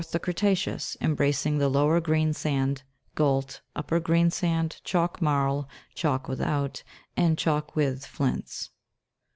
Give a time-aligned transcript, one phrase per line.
[0.09, 2.81] The creta'ceous, embracing the lower greensand,
[3.13, 6.81] gault, upper green sand, chalk marl, chalk without,
[7.15, 8.71] and chalk with flints.